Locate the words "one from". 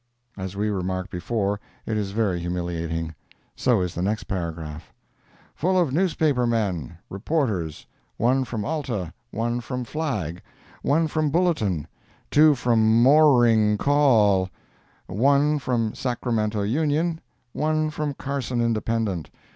8.17-8.65, 9.29-9.83, 10.81-11.29, 15.05-15.93, 17.53-18.15